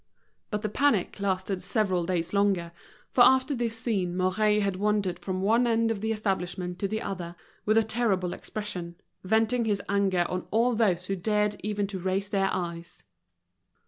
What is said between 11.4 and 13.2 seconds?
even to raise their eyes.